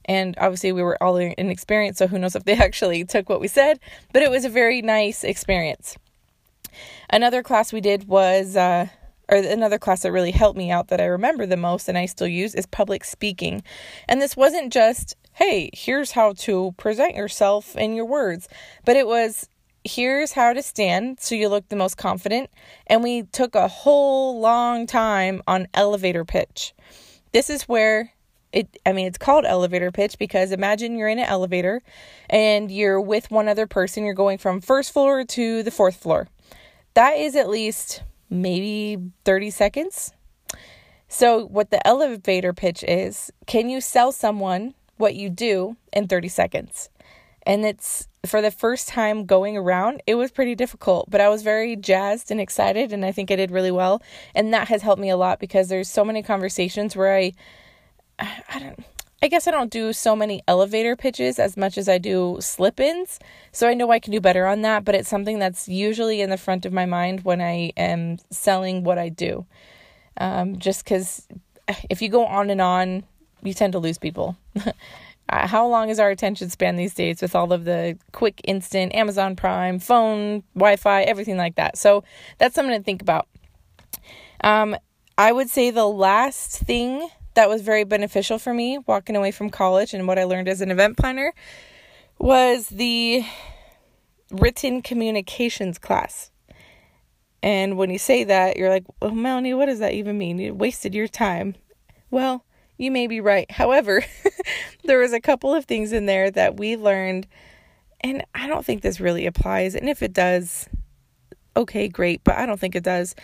And 0.05 0.35
obviously, 0.37 0.71
we 0.71 0.83
were 0.83 1.01
all 1.01 1.17
inexperienced, 1.17 1.99
so 1.99 2.07
who 2.07 2.19
knows 2.19 2.35
if 2.35 2.43
they 2.43 2.53
actually 2.57 3.03
took 3.05 3.29
what 3.29 3.41
we 3.41 3.47
said, 3.47 3.79
but 4.13 4.21
it 4.21 4.29
was 4.29 4.45
a 4.45 4.49
very 4.49 4.81
nice 4.81 5.23
experience. 5.23 5.97
Another 7.09 7.43
class 7.43 7.71
we 7.71 7.81
did 7.81 8.07
was, 8.07 8.55
uh, 8.55 8.87
or 9.29 9.37
another 9.37 9.79
class 9.79 10.01
that 10.01 10.11
really 10.11 10.31
helped 10.31 10.57
me 10.57 10.71
out 10.71 10.89
that 10.89 10.99
I 10.99 11.05
remember 11.05 11.45
the 11.45 11.57
most 11.57 11.87
and 11.87 11.97
I 11.97 12.05
still 12.05 12.27
use 12.27 12.53
is 12.55 12.65
public 12.65 13.03
speaking. 13.03 13.63
And 14.09 14.21
this 14.21 14.35
wasn't 14.35 14.73
just 14.73 15.15
hey, 15.33 15.69
here's 15.73 16.11
how 16.11 16.33
to 16.33 16.73
present 16.77 17.15
yourself 17.15 17.75
in 17.75 17.95
your 17.95 18.05
words. 18.05 18.47
But 18.85 18.95
it 18.95 19.07
was, 19.07 19.49
here's 19.83 20.33
how 20.33 20.53
to 20.53 20.61
stand 20.61 21.19
so 21.19 21.35
you 21.35 21.49
look 21.49 21.67
the 21.69 21.75
most 21.75 21.97
confident. 21.97 22.49
And 22.87 23.03
we 23.03 23.23
took 23.23 23.55
a 23.55 23.67
whole 23.67 24.39
long 24.39 24.85
time 24.85 25.41
on 25.47 25.67
elevator 25.73 26.23
pitch. 26.25 26.73
This 27.31 27.49
is 27.49 27.63
where 27.63 28.13
it 28.51 28.79
I 28.85 28.93
mean 28.93 29.07
it's 29.07 29.17
called 29.17 29.45
elevator 29.45 29.91
pitch 29.91 30.19
because 30.19 30.51
imagine 30.51 30.95
you're 30.95 31.07
in 31.07 31.17
an 31.17 31.25
elevator 31.25 31.81
and 32.29 32.69
you're 32.69 33.01
with 33.01 33.31
one 33.31 33.47
other 33.47 33.65
person, 33.65 34.05
you're 34.05 34.13
going 34.13 34.37
from 34.37 34.61
first 34.61 34.93
floor 34.93 35.25
to 35.25 35.63
the 35.63 35.71
fourth 35.71 35.95
floor. 35.95 36.27
That 36.93 37.17
is 37.17 37.35
at 37.35 37.49
least 37.49 38.03
maybe 38.29 38.97
30 39.25 39.49
seconds. 39.49 40.13
So 41.07 41.45
what 41.45 41.71
the 41.71 41.85
elevator 41.85 42.53
pitch 42.53 42.83
is, 42.83 43.31
can 43.45 43.69
you 43.69 43.81
sell 43.81 44.11
someone 44.11 44.75
what 44.97 45.15
you 45.15 45.29
do 45.29 45.75
in 45.91 46.07
30 46.07 46.27
seconds. 46.27 46.89
And 47.45 47.65
it's 47.65 48.07
for 48.25 48.41
the 48.41 48.51
first 48.51 48.87
time 48.87 49.25
going 49.25 49.57
around, 49.57 50.01
it 50.07 50.15
was 50.15 50.31
pretty 50.31 50.55
difficult, 50.55 51.09
but 51.09 51.19
I 51.19 51.27
was 51.27 51.43
very 51.43 51.75
jazzed 51.75 52.31
and 52.31 52.39
excited 52.39 52.93
and 52.93 53.03
I 53.03 53.11
think 53.11 53.31
I 53.31 53.35
did 53.35 53.51
really 53.51 53.71
well. 53.71 54.01
And 54.33 54.53
that 54.53 54.69
has 54.69 54.81
helped 54.81 55.01
me 55.01 55.09
a 55.09 55.17
lot 55.17 55.39
because 55.39 55.67
there's 55.67 55.89
so 55.89 56.05
many 56.05 56.23
conversations 56.23 56.95
where 56.95 57.15
I 57.15 57.33
I 58.19 58.59
don't 58.59 58.79
I 59.23 59.29
guess 59.29 59.47
I 59.47 59.51
don't 59.51 59.71
do 59.71 59.93
so 59.93 60.17
many 60.17 60.41
elevator 60.49 60.97
pitches 60.97 61.39
as 61.39 61.55
much 61.55 61.77
as 61.77 61.87
I 61.87 61.97
do 61.97 62.39
slip 62.41 62.77
ins. 62.81 63.19
So 63.53 63.69
I 63.69 63.73
know 63.73 63.89
I 63.89 63.99
can 63.99 64.11
do 64.11 64.19
better 64.19 64.45
on 64.45 64.63
that, 64.63 64.83
but 64.83 64.95
it's 64.95 65.07
something 65.07 65.39
that's 65.39 65.69
usually 65.69 66.19
in 66.19 66.29
the 66.29 66.35
front 66.35 66.65
of 66.65 66.73
my 66.73 66.85
mind 66.85 67.23
when 67.23 67.39
I 67.39 67.71
am 67.77 68.17
selling 68.31 68.83
what 68.83 68.97
I 68.97 69.07
do. 69.07 69.45
Um, 70.17 70.59
just 70.59 70.83
because 70.83 71.25
if 71.89 72.01
you 72.01 72.09
go 72.09 72.25
on 72.25 72.49
and 72.49 72.59
on, 72.59 73.05
you 73.43 73.53
tend 73.53 73.73
to 73.73 73.79
lose 73.79 73.97
people. 73.97 74.37
Uh, 75.29 75.47
how 75.47 75.65
long 75.65 75.89
is 75.89 75.99
our 75.99 76.09
attention 76.09 76.49
span 76.49 76.75
these 76.75 76.93
days 76.93 77.21
with 77.21 77.33
all 77.33 77.53
of 77.53 77.63
the 77.63 77.97
quick, 78.11 78.41
instant 78.43 78.93
Amazon 78.93 79.37
Prime, 79.37 79.79
phone, 79.79 80.43
Wi 80.53 80.75
Fi, 80.75 81.03
everything 81.03 81.37
like 81.37 81.55
that? 81.55 81.77
So 81.77 82.03
that's 82.39 82.53
something 82.53 82.77
to 82.77 82.83
think 82.83 83.01
about. 83.01 83.27
Um, 84.43 84.75
I 85.17 85.31
would 85.31 85.49
say 85.49 85.71
the 85.71 85.87
last 85.87 86.59
thing 86.59 87.07
that 87.35 87.49
was 87.49 87.61
very 87.61 87.83
beneficial 87.83 88.37
for 88.37 88.53
me 88.53 88.79
walking 88.79 89.15
away 89.15 89.31
from 89.31 89.49
college 89.49 89.93
and 89.93 90.07
what 90.07 90.19
I 90.19 90.25
learned 90.25 90.49
as 90.49 90.61
an 90.61 90.71
event 90.71 90.97
planner 90.97 91.33
was 92.19 92.67
the 92.67 93.23
written 94.29 94.81
communications 94.81 95.77
class. 95.77 96.31
And 97.41 97.77
when 97.77 97.89
you 97.89 97.97
say 97.97 98.23
that, 98.23 98.57
you're 98.57 98.69
like, 98.69 98.85
well, 99.01 99.11
Melanie, 99.11 99.53
what 99.53 99.65
does 99.65 99.79
that 99.79 99.93
even 99.93 100.17
mean? 100.17 100.37
You 100.37 100.53
wasted 100.53 100.93
your 100.93 101.07
time. 101.07 101.55
Well, 102.09 102.45
you 102.77 102.91
may 102.91 103.07
be 103.07 103.21
right. 103.21 103.49
However, 103.51 104.03
there 104.83 104.99
was 104.99 105.13
a 105.13 105.21
couple 105.21 105.53
of 105.53 105.65
things 105.65 105.91
in 105.91 106.05
there 106.05 106.31
that 106.31 106.57
we 106.57 106.75
learned, 106.75 107.27
and 108.01 108.23
I 108.33 108.47
don't 108.47 108.65
think 108.65 108.81
this 108.81 108.99
really 108.99 109.25
applies. 109.25 109.75
And 109.75 109.89
if 109.89 110.01
it 110.01 110.13
does, 110.13 110.67
okay, 111.55 111.87
great, 111.87 112.23
but 112.23 112.35
I 112.35 112.45
don't 112.45 112.59
think 112.59 112.75
it 112.75 112.83
does. 112.83 113.15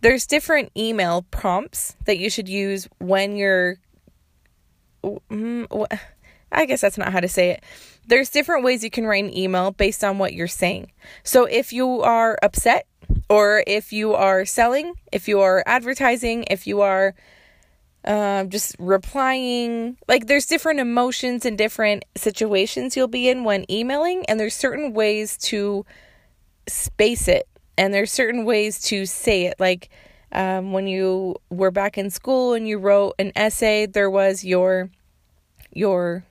There's 0.00 0.26
different 0.26 0.70
email 0.76 1.22
prompts 1.30 1.96
that 2.04 2.18
you 2.18 2.30
should 2.30 2.48
use 2.48 2.88
when 2.98 3.36
you're. 3.36 3.76
Mm, 5.02 5.86
I 6.50 6.66
guess 6.66 6.80
that's 6.80 6.98
not 6.98 7.12
how 7.12 7.20
to 7.20 7.28
say 7.28 7.50
it. 7.50 7.64
There's 8.06 8.30
different 8.30 8.64
ways 8.64 8.84
you 8.84 8.90
can 8.90 9.06
write 9.06 9.24
an 9.24 9.36
email 9.36 9.70
based 9.70 10.04
on 10.04 10.18
what 10.18 10.34
you're 10.34 10.46
saying. 10.46 10.92
So 11.22 11.44
if 11.44 11.72
you 11.72 12.02
are 12.02 12.38
upset, 12.42 12.86
or 13.28 13.64
if 13.66 13.92
you 13.92 14.14
are 14.14 14.44
selling, 14.44 14.94
if 15.12 15.28
you 15.28 15.40
are 15.40 15.62
advertising, 15.66 16.44
if 16.50 16.66
you 16.66 16.80
are 16.80 17.14
uh, 18.04 18.44
just 18.44 18.76
replying, 18.78 19.96
like 20.08 20.26
there's 20.26 20.46
different 20.46 20.80
emotions 20.80 21.44
and 21.44 21.56
different 21.56 22.04
situations 22.16 22.96
you'll 22.96 23.08
be 23.08 23.28
in 23.28 23.44
when 23.44 23.64
emailing, 23.70 24.24
and 24.26 24.38
there's 24.38 24.54
certain 24.54 24.92
ways 24.92 25.36
to 25.38 25.84
space 26.68 27.28
it 27.28 27.46
and 27.76 27.92
there's 27.92 28.12
certain 28.12 28.44
ways 28.44 28.80
to 28.80 29.06
say 29.06 29.46
it. 29.46 29.58
Like 29.58 29.90
um, 30.32 30.72
when 30.72 30.86
you 30.86 31.36
were 31.50 31.70
back 31.70 31.98
in 31.98 32.10
school 32.10 32.54
and 32.54 32.66
you 32.68 32.78
wrote 32.78 33.14
an 33.18 33.32
essay 33.36 33.86
there 33.86 34.10
was 34.10 34.44
your 34.44 34.90
your 35.72 36.24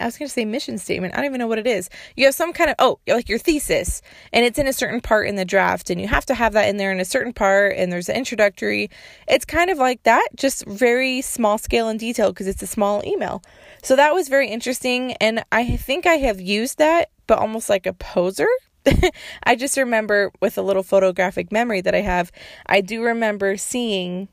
I 0.00 0.06
was 0.06 0.16
going 0.16 0.28
to 0.28 0.32
say 0.32 0.44
mission 0.44 0.78
statement. 0.78 1.14
I 1.14 1.18
don't 1.18 1.26
even 1.26 1.38
know 1.38 1.46
what 1.46 1.58
it 1.58 1.66
is. 1.66 1.90
You 2.16 2.26
have 2.26 2.34
some 2.34 2.52
kind 2.52 2.70
of, 2.70 2.76
oh, 2.78 2.98
like 3.06 3.28
your 3.28 3.38
thesis, 3.38 4.02
and 4.32 4.44
it's 4.44 4.58
in 4.58 4.66
a 4.66 4.72
certain 4.72 5.00
part 5.00 5.28
in 5.28 5.36
the 5.36 5.44
draft, 5.44 5.90
and 5.90 6.00
you 6.00 6.08
have 6.08 6.26
to 6.26 6.34
have 6.34 6.52
that 6.54 6.68
in 6.68 6.76
there 6.76 6.92
in 6.92 7.00
a 7.00 7.04
certain 7.04 7.32
part, 7.32 7.76
and 7.76 7.92
there's 7.92 8.08
an 8.08 8.16
introductory. 8.16 8.90
It's 9.28 9.44
kind 9.44 9.70
of 9.70 9.78
like 9.78 10.02
that, 10.04 10.28
just 10.36 10.66
very 10.66 11.20
small 11.20 11.58
scale 11.58 11.88
and 11.88 12.00
detail 12.00 12.30
because 12.30 12.48
it's 12.48 12.62
a 12.62 12.66
small 12.66 13.02
email. 13.04 13.42
So 13.82 13.96
that 13.96 14.14
was 14.14 14.28
very 14.28 14.48
interesting, 14.48 15.12
and 15.14 15.44
I 15.52 15.76
think 15.76 16.06
I 16.06 16.14
have 16.14 16.40
used 16.40 16.78
that, 16.78 17.10
but 17.26 17.38
almost 17.38 17.68
like 17.68 17.86
a 17.86 17.92
poser 17.92 18.48
I 19.44 19.56
just 19.56 19.76
remember 19.76 20.32
with 20.40 20.56
a 20.58 20.62
little 20.62 20.82
photographic 20.82 21.52
memory 21.52 21.80
that 21.82 21.94
I 21.94 22.00
have, 22.00 22.32
I 22.66 22.80
do 22.80 23.02
remember 23.02 23.56
seeing 23.56 24.28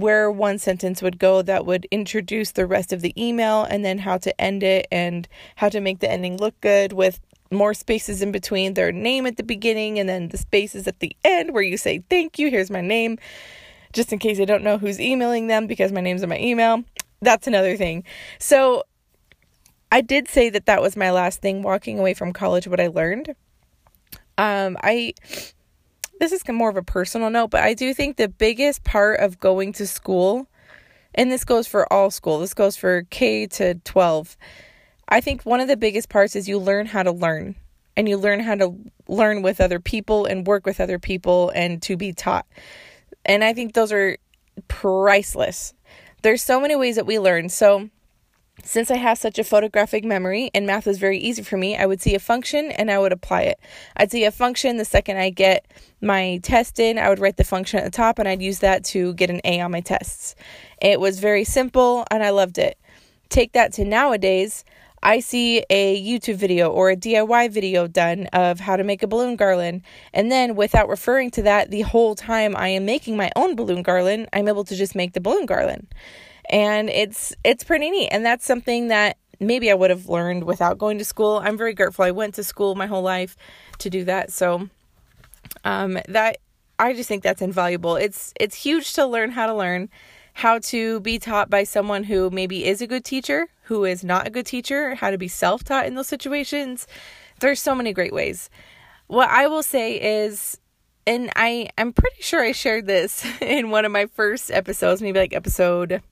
where 0.00 0.30
one 0.30 0.58
sentence 0.58 1.02
would 1.02 1.18
go 1.18 1.42
that 1.42 1.64
would 1.64 1.86
introduce 1.90 2.52
the 2.52 2.66
rest 2.66 2.92
of 2.92 3.00
the 3.00 3.14
email 3.22 3.64
and 3.64 3.84
then 3.84 3.98
how 3.98 4.18
to 4.18 4.40
end 4.40 4.62
it 4.62 4.86
and 4.92 5.28
how 5.56 5.68
to 5.68 5.80
make 5.80 6.00
the 6.00 6.10
ending 6.10 6.36
look 6.36 6.58
good 6.60 6.92
with 6.92 7.20
more 7.50 7.74
spaces 7.74 8.22
in 8.22 8.32
between 8.32 8.74
their 8.74 8.92
name 8.92 9.26
at 9.26 9.36
the 9.36 9.42
beginning 9.42 9.98
and 9.98 10.08
then 10.08 10.28
the 10.28 10.38
spaces 10.38 10.86
at 10.86 10.98
the 11.00 11.16
end 11.24 11.54
where 11.54 11.62
you 11.62 11.76
say 11.76 12.02
thank 12.10 12.38
you 12.38 12.50
here's 12.50 12.70
my 12.70 12.80
name 12.80 13.16
just 13.96 14.12
in 14.12 14.18
case 14.18 14.38
I 14.38 14.44
don't 14.44 14.62
know 14.62 14.78
who's 14.78 15.00
emailing 15.00 15.46
them 15.46 15.66
because 15.66 15.90
my 15.90 16.00
name's 16.00 16.22
in 16.22 16.28
my 16.28 16.38
email. 16.38 16.84
That's 17.22 17.46
another 17.46 17.76
thing. 17.76 18.04
So 18.38 18.84
I 19.90 20.02
did 20.02 20.28
say 20.28 20.50
that 20.50 20.66
that 20.66 20.82
was 20.82 20.96
my 20.96 21.10
last 21.10 21.40
thing 21.40 21.62
walking 21.62 21.98
away 21.98 22.12
from 22.14 22.32
college 22.32 22.68
what 22.68 22.78
I 22.78 22.88
learned. 22.88 23.34
Um, 24.38 24.76
I 24.82 25.14
this 26.20 26.32
is 26.32 26.42
more 26.48 26.70
of 26.70 26.76
a 26.76 26.82
personal 26.82 27.30
note, 27.30 27.50
but 27.50 27.62
I 27.62 27.74
do 27.74 27.92
think 27.92 28.16
the 28.16 28.28
biggest 28.28 28.84
part 28.84 29.20
of 29.20 29.38
going 29.38 29.72
to 29.74 29.86
school, 29.86 30.46
and 31.14 31.30
this 31.30 31.44
goes 31.44 31.66
for 31.66 31.90
all 31.92 32.10
school, 32.10 32.40
this 32.40 32.54
goes 32.54 32.76
for 32.76 33.02
K 33.10 33.46
to 33.46 33.74
12. 33.74 34.36
I 35.08 35.20
think 35.20 35.42
one 35.42 35.60
of 35.60 35.68
the 35.68 35.76
biggest 35.76 36.08
parts 36.08 36.34
is 36.34 36.48
you 36.48 36.58
learn 36.58 36.86
how 36.86 37.02
to 37.02 37.12
learn 37.12 37.54
and 37.96 38.08
you 38.08 38.16
learn 38.16 38.40
how 38.40 38.54
to 38.56 38.74
learn 39.08 39.42
with 39.42 39.60
other 39.60 39.80
people 39.80 40.26
and 40.26 40.46
work 40.46 40.66
with 40.66 40.80
other 40.80 40.98
people 40.98 41.50
and 41.54 41.80
to 41.82 41.96
be 41.96 42.12
taught. 42.12 42.46
And 43.24 43.42
I 43.42 43.52
think 43.52 43.74
those 43.74 43.92
are 43.92 44.16
priceless. 44.68 45.74
There's 46.22 46.42
so 46.42 46.60
many 46.60 46.76
ways 46.76 46.96
that 46.96 47.06
we 47.06 47.18
learn. 47.18 47.48
So, 47.48 47.88
since 48.66 48.90
I 48.90 48.96
have 48.96 49.16
such 49.16 49.38
a 49.38 49.44
photographic 49.44 50.04
memory 50.04 50.50
and 50.52 50.66
math 50.66 50.86
was 50.86 50.98
very 50.98 51.18
easy 51.18 51.42
for 51.42 51.56
me, 51.56 51.76
I 51.76 51.86
would 51.86 52.02
see 52.02 52.16
a 52.16 52.18
function 52.18 52.72
and 52.72 52.90
I 52.90 52.98
would 52.98 53.12
apply 53.12 53.42
it. 53.42 53.60
I'd 53.96 54.10
see 54.10 54.24
a 54.24 54.32
function 54.32 54.76
the 54.76 54.84
second 54.84 55.18
I 55.18 55.30
get 55.30 55.64
my 56.00 56.40
test 56.42 56.80
in, 56.80 56.98
I 56.98 57.08
would 57.08 57.20
write 57.20 57.36
the 57.36 57.44
function 57.44 57.78
at 57.78 57.84
the 57.84 57.96
top 57.96 58.18
and 58.18 58.28
I'd 58.28 58.42
use 58.42 58.58
that 58.58 58.84
to 58.86 59.14
get 59.14 59.30
an 59.30 59.40
A 59.44 59.60
on 59.60 59.70
my 59.70 59.80
tests. 59.80 60.34
It 60.82 60.98
was 60.98 61.20
very 61.20 61.44
simple 61.44 62.04
and 62.10 62.24
I 62.24 62.30
loved 62.30 62.58
it. 62.58 62.76
Take 63.28 63.52
that 63.52 63.72
to 63.74 63.84
nowadays, 63.84 64.64
I 65.00 65.20
see 65.20 65.62
a 65.70 66.02
YouTube 66.02 66.36
video 66.36 66.68
or 66.68 66.90
a 66.90 66.96
DIY 66.96 67.52
video 67.52 67.86
done 67.86 68.26
of 68.32 68.58
how 68.58 68.76
to 68.76 68.82
make 68.82 69.04
a 69.04 69.06
balloon 69.06 69.36
garland. 69.36 69.82
And 70.12 70.32
then, 70.32 70.56
without 70.56 70.88
referring 70.88 71.30
to 71.32 71.42
that, 71.42 71.70
the 71.70 71.82
whole 71.82 72.16
time 72.16 72.56
I 72.56 72.68
am 72.68 72.86
making 72.86 73.16
my 73.16 73.30
own 73.36 73.54
balloon 73.54 73.82
garland, 73.82 74.28
I'm 74.32 74.48
able 74.48 74.64
to 74.64 74.74
just 74.74 74.96
make 74.96 75.12
the 75.12 75.20
balloon 75.20 75.46
garland 75.46 75.86
and 76.50 76.88
it's 76.90 77.34
it's 77.44 77.64
pretty 77.64 77.90
neat 77.90 78.08
and 78.08 78.24
that's 78.24 78.44
something 78.44 78.88
that 78.88 79.16
maybe 79.40 79.70
I 79.70 79.74
would 79.74 79.90
have 79.90 80.08
learned 80.08 80.44
without 80.44 80.78
going 80.78 80.98
to 80.98 81.04
school. 81.04 81.40
I'm 81.44 81.58
very 81.58 81.74
grateful 81.74 82.04
I 82.04 82.10
went 82.10 82.34
to 82.36 82.44
school 82.44 82.74
my 82.74 82.86
whole 82.86 83.02
life 83.02 83.36
to 83.78 83.90
do 83.90 84.04
that. 84.04 84.32
So 84.32 84.68
um 85.64 85.98
that 86.08 86.38
I 86.78 86.92
just 86.92 87.08
think 87.08 87.22
that's 87.22 87.42
invaluable. 87.42 87.96
It's 87.96 88.32
it's 88.38 88.54
huge 88.54 88.92
to 88.94 89.06
learn 89.06 89.30
how 89.30 89.46
to 89.46 89.54
learn, 89.54 89.88
how 90.34 90.58
to 90.58 91.00
be 91.00 91.18
taught 91.18 91.48
by 91.48 91.64
someone 91.64 92.04
who 92.04 92.30
maybe 92.30 92.64
is 92.64 92.82
a 92.82 92.86
good 92.86 93.04
teacher, 93.04 93.48
who 93.64 93.84
is 93.84 94.04
not 94.04 94.26
a 94.26 94.30
good 94.30 94.46
teacher, 94.46 94.94
how 94.94 95.10
to 95.10 95.18
be 95.18 95.28
self-taught 95.28 95.86
in 95.86 95.94
those 95.94 96.08
situations. 96.08 96.86
There's 97.40 97.60
so 97.60 97.74
many 97.74 97.92
great 97.92 98.12
ways. 98.12 98.50
What 99.06 99.28
I 99.28 99.46
will 99.46 99.62
say 99.62 100.24
is 100.24 100.58
and 101.06 101.30
I 101.36 101.70
I'm 101.78 101.92
pretty 101.92 102.20
sure 102.20 102.42
I 102.42 102.52
shared 102.52 102.86
this 102.86 103.24
in 103.40 103.70
one 103.70 103.84
of 103.84 103.92
my 103.92 104.06
first 104.06 104.50
episodes, 104.50 105.00
maybe 105.00 105.18
like 105.18 105.34
episode 105.34 106.02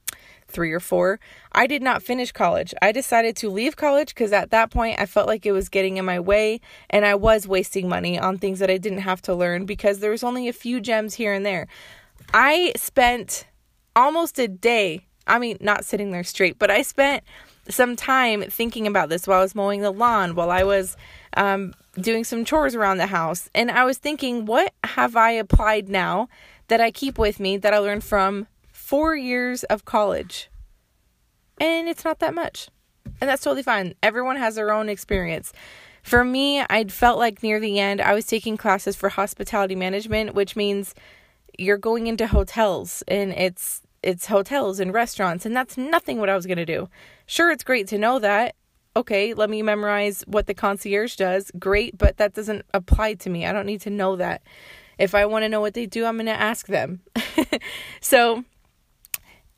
three 0.54 0.73
or 0.73 0.80
four, 0.80 1.20
I 1.52 1.66
did 1.66 1.82
not 1.82 2.02
finish 2.02 2.32
college. 2.32 2.73
I 2.80 2.92
decided 2.92 3.37
to 3.37 3.50
leave 3.50 3.76
college 3.76 4.14
because 4.14 4.32
at 4.32 4.50
that 4.50 4.70
point 4.70 5.00
I 5.00 5.06
felt 5.06 5.26
like 5.26 5.44
it 5.44 5.52
was 5.52 5.68
getting 5.68 5.99
in 5.99 6.04
my 6.04 6.20
way 6.20 6.61
and 6.88 7.04
I 7.04 7.16
was 7.16 7.46
wasting 7.46 7.88
money 7.88 8.18
on 8.18 8.38
things 8.38 8.61
that 8.61 8.70
I 8.70 8.78
didn't 8.78 9.00
have 9.00 9.20
to 9.23 9.34
learn 9.34 9.66
because 9.66 9.99
there 9.99 10.11
was 10.11 10.25
only 10.25 10.49
a 10.49 10.52
few 10.52 10.80
gems 10.80 11.14
here 11.14 11.32
and 11.34 11.44
there. 11.44 11.66
I 12.32 12.73
spent 12.76 13.46
almost 13.94 14.38
a 14.38 14.49
day, 14.49 15.06
I 15.26 15.38
mean, 15.38 15.58
not 15.61 15.84
sitting 15.84 16.11
there 16.11 16.25
straight, 16.25 16.58
but 16.58 16.70
I 16.70 16.82
spent 16.82 17.23
some 17.68 17.96
time 17.96 18.42
thinking 18.42 18.87
about 18.87 19.08
this 19.08 19.26
while 19.26 19.40
I 19.40 19.42
was 19.42 19.54
mowing 19.54 19.80
the 19.80 19.90
lawn, 19.90 20.34
while 20.34 20.50
I 20.50 20.64
was 20.64 20.96
um, 21.37 21.75
doing 21.99 22.25
some 22.25 22.44
chores 22.44 22.75
around 22.75 22.99
the 22.99 23.06
house. 23.06 23.49
And 23.54 23.70
I 23.70 23.84
was 23.84 23.99
thinking, 23.99 24.46
what 24.46 24.73
have 24.84 25.16
I 25.16 25.32
applied 25.32 25.88
now 25.88 26.28
that 26.68 26.80
I 26.80 26.90
keep 26.90 27.18
with 27.18 27.40
me 27.40 27.56
that 27.58 27.75
I 27.75 27.78
learned 27.78 28.04
from 28.04 28.46
four 28.84 29.16
years 29.16 29.64
of 29.64 29.86
college. 29.86 30.50
And 31.58 31.88
it's 31.88 32.04
not 32.04 32.18
that 32.18 32.34
much. 32.34 32.68
And 33.18 33.30
that's 33.30 33.42
totally 33.42 33.62
fine. 33.62 33.94
Everyone 34.02 34.36
has 34.36 34.56
their 34.56 34.72
own 34.72 34.90
experience. 34.90 35.54
For 36.02 36.22
me, 36.22 36.60
I 36.60 36.84
felt 36.84 37.18
like 37.18 37.42
near 37.42 37.58
the 37.58 37.78
end, 37.78 38.02
I 38.02 38.12
was 38.12 38.26
taking 38.26 38.58
classes 38.58 38.94
for 38.94 39.08
hospitality 39.08 39.74
management, 39.74 40.34
which 40.34 40.54
means 40.54 40.94
you're 41.58 41.78
going 41.78 42.08
into 42.08 42.26
hotels 42.26 43.02
and 43.08 43.32
it's 43.32 43.80
it's 44.02 44.26
hotels 44.26 44.80
and 44.80 44.92
restaurants 44.92 45.46
and 45.46 45.56
that's 45.56 45.78
nothing 45.78 46.18
what 46.20 46.28
I 46.28 46.36
was 46.36 46.44
going 46.44 46.58
to 46.58 46.66
do. 46.66 46.90
Sure, 47.24 47.50
it's 47.50 47.64
great 47.64 47.88
to 47.88 47.96
know 47.96 48.18
that. 48.18 48.54
Okay, 48.96 49.32
let 49.32 49.48
me 49.48 49.62
memorize 49.62 50.24
what 50.26 50.46
the 50.46 50.52
concierge 50.52 51.16
does. 51.16 51.50
Great, 51.58 51.96
but 51.96 52.18
that 52.18 52.34
doesn't 52.34 52.66
apply 52.74 53.14
to 53.14 53.30
me. 53.30 53.46
I 53.46 53.52
don't 53.52 53.66
need 53.66 53.80
to 53.82 53.90
know 53.90 54.16
that. 54.16 54.42
If 54.98 55.14
I 55.14 55.24
want 55.24 55.44
to 55.44 55.48
know 55.48 55.62
what 55.62 55.72
they 55.72 55.86
do, 55.86 56.04
I'm 56.04 56.16
going 56.16 56.26
to 56.26 56.32
ask 56.32 56.66
them. 56.66 57.00
so, 58.00 58.44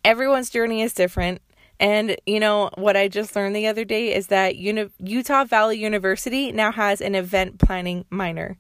everyone's 0.07 0.51
journey 0.51 0.83
is 0.83 0.95
different. 0.95 1.43
And 1.79 2.17
you 2.25 2.41
know 2.41 2.71
what 2.77 2.97
I 2.97 3.09
just 3.09 3.37
learned 3.37 3.55
the 3.55 3.67
other 3.67 3.85
day 3.85 4.15
is 4.15 4.29
that 4.29 4.57
Uni- 4.57 4.89
Utah 4.99 5.45
Valley 5.45 5.79
University 5.79 6.53
now 6.53 6.73
has 6.73 7.01
an 7.03 7.15
event 7.15 7.59
planning 7.59 8.07
minor. 8.09 8.57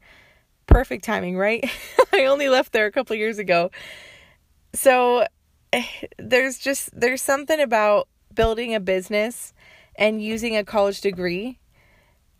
Perfect 0.66 1.04
timing, 1.04 1.38
right? 1.38 1.64
I 2.12 2.26
only 2.26 2.48
left 2.48 2.72
there 2.72 2.84
a 2.84 2.92
couple 2.92 3.16
years 3.16 3.38
ago. 3.38 3.70
So 4.74 5.26
there's 6.18 6.58
just 6.58 6.90
there's 6.98 7.22
something 7.22 7.60
about 7.60 8.08
building 8.34 8.74
a 8.74 8.80
business 8.80 9.54
and 9.94 10.20
using 10.20 10.56
a 10.56 10.64
college 10.64 11.00
degree. 11.00 11.60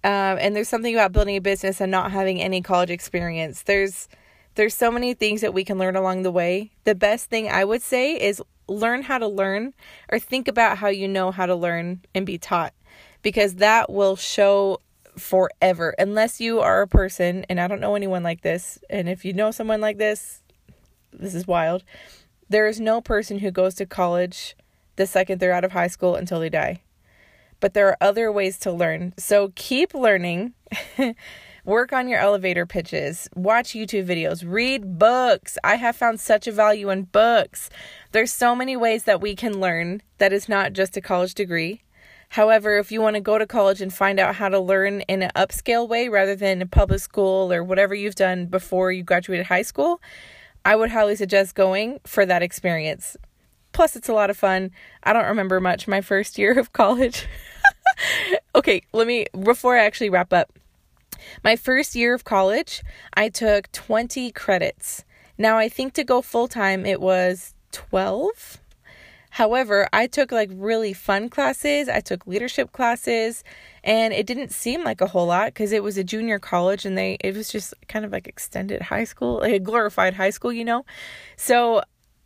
Um, 0.05 0.39
and 0.39 0.55
there's 0.55 0.69
something 0.69 0.95
about 0.95 1.13
building 1.13 1.37
a 1.37 1.41
business 1.41 1.81
and 1.81 1.91
not 1.91 2.11
having 2.13 2.43
any 2.43 2.61
college 2.61 2.91
experience. 2.91 3.63
There's 3.63 4.09
there's 4.57 4.75
so 4.75 4.91
many 4.91 5.15
things 5.15 5.43
that 5.43 5.55
we 5.55 5.65
can 5.65 5.79
learn 5.79 5.97
along 5.97 6.23
the 6.23 6.31
way. 6.31 6.73
The 6.85 6.95
best 6.95 7.31
thing 7.31 7.49
I 7.49 7.65
would 7.65 7.83
say 7.83 8.15
is 8.15 8.43
learn 8.69 9.03
how 9.03 9.19
to 9.19 9.29
learn 9.29 9.75
or 10.11 10.19
think 10.19 10.49
about 10.49 10.79
how 10.79 10.89
you 10.89 11.07
know 11.09 11.31
how 11.31 11.47
to 11.47 11.55
learn 11.55 12.01
and 12.15 12.27
be 12.27 12.39
taught 12.39 12.75
because 13.23 13.57
that 13.57 13.91
will 13.91 14.17
show 14.17 14.81
forever 15.17 15.95
unless 15.99 16.41
you 16.41 16.61
are 16.61 16.83
a 16.83 16.89
person 16.89 17.47
and 17.49 17.61
I 17.61 17.69
don't 17.69 17.81
know 17.81 17.95
anyone 17.95 18.23
like 18.23 18.43
this 18.43 18.79
and 18.91 19.09
if 19.09 19.25
you 19.25 19.33
know 19.33 19.51
someone 19.51 19.81
like 19.81 19.99
this 19.99 20.43
this 21.13 21.35
is 21.35 21.47
wild. 21.47 21.83
There 22.49 22.69
is 22.69 22.79
no 22.79 23.01
person 23.01 23.39
who 23.39 23.51
goes 23.51 23.75
to 23.77 23.87
college 23.87 24.55
the 24.97 25.07
second 25.07 25.41
they're 25.41 25.53
out 25.53 25.65
of 25.65 25.73
high 25.73 25.87
school 25.87 26.15
until 26.17 26.41
they 26.41 26.49
die. 26.49 26.83
But 27.61 27.75
there 27.75 27.89
are 27.89 27.97
other 28.01 28.31
ways 28.31 28.59
to 28.61 28.73
learn. 28.73 29.15
So 29.17 29.53
keep 29.55 29.95
learning. 29.95 30.55
Work 31.67 31.93
on 31.93 32.07
your 32.07 32.21
elevator 32.21 32.65
pitches, 32.65 33.29
watch 33.35 33.71
YouTube 33.71 34.07
videos, 34.07 34.45
read 34.47 35.01
books. 35.01 35.59
I 35.65 35.75
have 35.75 35.97
found 35.97 36.21
such 36.21 36.47
a 36.47 36.53
value 36.53 36.91
in 36.91 37.03
books. 37.03 37.71
There's 38.13 38.33
so 38.33 38.55
many 38.55 38.77
ways 38.77 39.03
that 39.03 39.21
we 39.21 39.35
can 39.35 39.59
learn 39.59 40.01
that 40.19 40.33
is 40.33 40.49
not 40.49 40.75
just 40.75 40.97
a 40.97 41.01
college 41.01 41.35
degree. 41.35 41.83
However, 42.29 42.79
if 42.79 42.93
you 42.93 43.01
want 43.01 43.15
to 43.17 43.21
go 43.21 43.37
to 43.37 43.49
college 43.49 43.81
and 43.81 43.93
find 43.93 44.21
out 44.21 44.37
how 44.37 44.49
to 44.49 44.61
learn 44.61 45.01
in 45.09 45.25
an 45.25 45.33
upscale 45.35 45.89
way 45.89 46.09
rather 46.09 46.37
than 46.37 46.63
a 46.63 46.67
public 46.67 47.01
school 47.01 47.53
or 47.53 47.65
whatever 47.65 47.97
you've 47.97 48.15
done 48.15 48.47
before 48.47 48.93
you 48.93 49.03
graduated 49.03 49.47
high 49.47 49.63
school, 49.63 50.01
I 50.65 50.77
would 50.77 50.93
highly 50.93 51.17
suggest 51.17 51.57
going 51.57 51.99
for 52.07 52.25
that 52.27 52.45
experience. 52.45 53.17
Plus, 53.73 53.97
it's 53.97 54.09
a 54.09 54.15
lot 54.15 54.31
of 54.31 54.37
fun. 54.37 54.71
I 55.03 55.13
don't 55.13 55.27
remember 55.27 55.61
much 55.61 55.89
my 55.89 56.01
first 56.01 56.39
year 56.39 56.57
of 56.61 56.73
college. 56.73 57.27
okay, 58.55 58.83
let 58.93 59.09
me, 59.09 59.27
before 59.43 59.77
I 59.77 59.85
actually 59.85 60.11
wrap 60.11 60.33
up, 60.33 60.53
my 61.45 61.56
first 61.56 61.95
year 61.95 62.14
of 62.14 62.25
college, 62.25 62.83
I 63.14 63.28
took 63.28 63.71
20 63.73 64.33
credits. 64.33 65.04
Now, 65.38 65.59
I 65.59 65.68
think 65.68 65.92
to 65.95 66.04
go 66.04 66.23
full 66.23 66.49
time, 66.49 66.87
it 66.87 67.00
was 67.00 67.54
12. 67.73 68.59
However, 69.37 69.87
I 69.92 70.06
took 70.06 70.33
like 70.33 70.49
really 70.50 70.95
fun 70.95 71.28
classes, 71.28 71.90
I 71.90 72.00
took 72.00 72.26
leadership 72.26 72.73
classes, 72.73 73.45
and 73.85 74.14
it 74.14 74.26
didn't 74.26 74.50
seem 74.50 74.83
like 74.83 75.02
a 75.02 75.06
whole 75.06 75.26
lot 75.26 75.49
because 75.49 75.73
it 75.73 75.83
was 75.83 75.99
a 75.99 76.04
junior 76.04 76.38
college 76.38 76.87
and 76.87 76.97
they 76.97 77.18
it 77.21 77.37
was 77.37 77.50
just 77.50 77.75
kind 77.87 78.06
of 78.06 78.12
like 78.12 78.26
extended 78.26 78.80
high 78.80 79.04
school, 79.04 79.40
like 79.40 79.52
a 79.52 79.59
glorified 79.59 80.14
high 80.14 80.30
school, 80.30 80.54
you 80.54 80.64
know. 80.64 80.87
So 81.37 81.83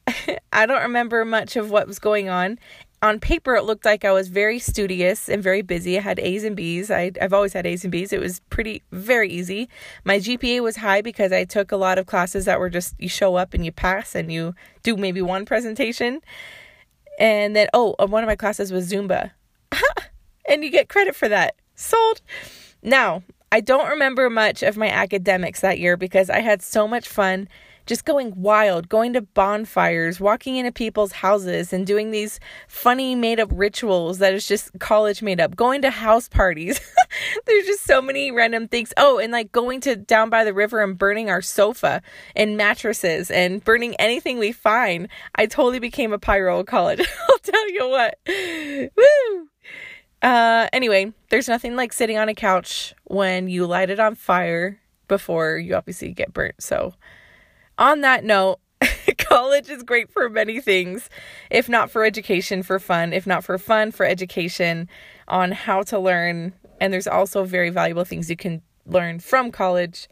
I 0.52 0.66
don't 0.66 0.82
remember 0.82 1.24
much 1.24 1.56
of 1.56 1.72
what 1.72 1.88
was 1.88 1.98
going 1.98 2.28
on. 2.28 2.60
On 3.02 3.18
paper, 3.18 3.54
it 3.54 3.64
looked 3.64 3.86
like 3.86 4.04
I 4.04 4.12
was 4.12 4.28
very 4.28 4.58
studious 4.58 5.30
and 5.30 5.42
very 5.42 5.62
busy. 5.62 5.96
I 5.96 6.02
had 6.02 6.18
A's 6.20 6.44
and 6.44 6.54
B's. 6.54 6.90
I, 6.90 7.12
I've 7.20 7.32
always 7.32 7.54
had 7.54 7.66
A's 7.66 7.82
and 7.82 7.90
B's. 7.90 8.12
It 8.12 8.20
was 8.20 8.40
pretty, 8.50 8.82
very 8.92 9.30
easy. 9.30 9.70
My 10.04 10.18
GPA 10.18 10.62
was 10.62 10.76
high 10.76 11.00
because 11.00 11.32
I 11.32 11.44
took 11.44 11.72
a 11.72 11.76
lot 11.76 11.96
of 11.96 12.06
classes 12.06 12.44
that 12.44 12.60
were 12.60 12.68
just 12.68 12.94
you 12.98 13.08
show 13.08 13.36
up 13.36 13.54
and 13.54 13.64
you 13.64 13.72
pass 13.72 14.14
and 14.14 14.30
you 14.30 14.54
do 14.82 14.96
maybe 14.98 15.22
one 15.22 15.46
presentation. 15.46 16.20
And 17.18 17.56
then, 17.56 17.68
oh, 17.72 17.94
uh, 17.98 18.06
one 18.06 18.22
of 18.22 18.28
my 18.28 18.36
classes 18.36 18.70
was 18.70 18.90
Zumba. 18.90 19.30
and 20.48 20.62
you 20.62 20.70
get 20.70 20.90
credit 20.90 21.16
for 21.16 21.28
that. 21.28 21.54
Sold. 21.74 22.20
Now, 22.82 23.22
I 23.50 23.60
don't 23.60 23.88
remember 23.88 24.28
much 24.28 24.62
of 24.62 24.76
my 24.76 24.88
academics 24.88 25.60
that 25.60 25.78
year 25.78 25.96
because 25.96 26.28
I 26.28 26.40
had 26.40 26.62
so 26.62 26.86
much 26.86 27.08
fun 27.08 27.48
just 27.86 28.04
going 28.04 28.32
wild, 28.36 28.88
going 28.88 29.12
to 29.14 29.22
bonfires, 29.22 30.20
walking 30.20 30.56
into 30.56 30.72
people's 30.72 31.12
houses 31.12 31.72
and 31.72 31.86
doing 31.86 32.10
these 32.10 32.40
funny 32.68 33.14
made 33.14 33.40
up 33.40 33.48
rituals 33.52 34.18
that 34.18 34.34
is 34.34 34.46
just 34.46 34.70
college 34.78 35.22
made 35.22 35.40
up, 35.40 35.56
going 35.56 35.82
to 35.82 35.90
house 35.90 36.28
parties. 36.28 36.80
There's 37.46 37.66
just 37.66 37.84
so 37.84 38.00
many 38.00 38.30
random 38.30 38.68
things. 38.68 38.92
Oh, 38.96 39.18
and 39.18 39.32
like 39.32 39.52
going 39.52 39.80
to 39.82 39.96
down 39.96 40.30
by 40.30 40.44
the 40.44 40.54
river 40.54 40.82
and 40.82 40.96
burning 40.96 41.30
our 41.30 41.42
sofa 41.42 42.02
and 42.36 42.56
mattresses 42.56 43.30
and 43.30 43.64
burning 43.64 43.94
anything 43.96 44.38
we 44.38 44.52
find. 44.52 45.08
I 45.34 45.46
totally 45.46 45.78
became 45.78 46.12
a 46.12 46.18
pyro 46.18 46.60
at 46.60 46.66
college. 46.66 47.00
I'll 47.28 47.38
tell 47.38 47.70
you 47.70 47.88
what. 47.88 48.18
Woo! 48.96 49.48
Uh, 50.22 50.68
anyway, 50.72 51.12
there's 51.30 51.48
nothing 51.48 51.76
like 51.76 51.92
sitting 51.92 52.18
on 52.18 52.28
a 52.28 52.34
couch 52.34 52.94
when 53.04 53.48
you 53.48 53.66
light 53.66 53.90
it 53.90 53.98
on 53.98 54.14
fire 54.14 54.78
before 55.08 55.56
you 55.56 55.74
obviously 55.74 56.12
get 56.12 56.32
burnt. 56.32 56.62
So, 56.62 56.94
on 57.80 58.02
that 58.02 58.22
note, 58.22 58.60
college 59.18 59.68
is 59.68 59.82
great 59.82 60.12
for 60.12 60.28
many 60.28 60.60
things, 60.60 61.08
if 61.50 61.68
not 61.68 61.90
for 61.90 62.04
education, 62.04 62.62
for 62.62 62.78
fun, 62.78 63.12
if 63.12 63.26
not 63.26 63.42
for 63.42 63.58
fun, 63.58 63.90
for 63.90 64.06
education 64.06 64.88
on 65.26 65.50
how 65.50 65.82
to 65.82 65.98
learn. 65.98 66.52
And 66.80 66.92
there's 66.92 67.08
also 67.08 67.44
very 67.44 67.70
valuable 67.70 68.04
things 68.04 68.30
you 68.30 68.36
can 68.36 68.62
learn 68.86 69.18
from 69.18 69.50
college. 69.50 70.08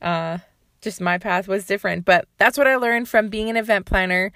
Uh, 0.00 0.38
just 0.80 1.00
my 1.00 1.18
path 1.18 1.46
was 1.48 1.66
different, 1.66 2.04
but 2.04 2.26
that's 2.38 2.56
what 2.56 2.66
I 2.66 2.76
learned 2.76 3.08
from 3.08 3.28
being 3.28 3.50
an 3.50 3.56
event 3.56 3.86
planner 3.86 4.32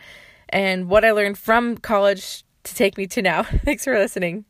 and 0.48 0.88
what 0.88 1.04
I 1.04 1.12
learned 1.12 1.38
from 1.38 1.78
college 1.78 2.44
to 2.64 2.74
take 2.74 2.98
me 2.98 3.06
to 3.08 3.22
now. 3.22 3.42
Thanks 3.64 3.84
for 3.84 3.98
listening. 3.98 4.44